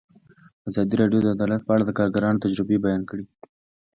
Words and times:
ازادي 0.69 0.95
راډیو 1.01 1.19
د 1.23 1.27
عدالت 1.35 1.61
په 1.65 1.71
اړه 1.75 1.83
د 1.85 1.91
کارګرانو 1.99 2.43
تجربې 2.45 2.77
بیان 2.85 3.01
کړي. 3.09 3.25